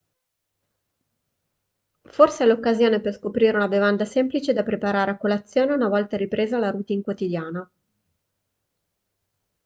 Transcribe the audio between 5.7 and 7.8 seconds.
una volta ripresa la routine quotidiana